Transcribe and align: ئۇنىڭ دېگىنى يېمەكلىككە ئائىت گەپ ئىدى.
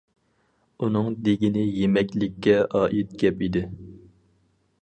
ئۇنىڭ 0.85 1.09
دېگىنى 1.27 1.65
يېمەكلىككە 1.67 2.57
ئائىت 2.81 3.15
گەپ 3.25 3.49
ئىدى. 3.49 3.67